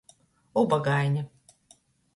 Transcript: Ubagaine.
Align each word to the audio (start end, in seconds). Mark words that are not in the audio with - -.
Ubagaine. 0.61 1.21